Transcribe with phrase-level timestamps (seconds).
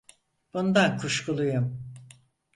[0.53, 1.93] Bundan kuşkuluyum.